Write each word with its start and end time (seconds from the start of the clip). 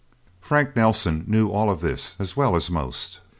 Frank 0.39 0.75
Nelsen 0.75 1.25
knew 1.27 1.51
all 1.51 1.75
this 1.75 2.15
as 2.17 2.35
well 2.35 2.55
as 2.55 2.71
most. 2.71 3.19